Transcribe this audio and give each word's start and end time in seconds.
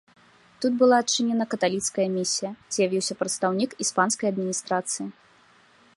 Тут 0.63 0.73
была 0.79 0.95
адчынена 1.03 1.45
каталіцкая 1.51 2.07
місія, 2.17 2.49
з'явіўся 2.77 3.13
прадстаўнік 3.19 3.71
іспанскай 3.87 4.27
адміністрацыі. 4.35 5.05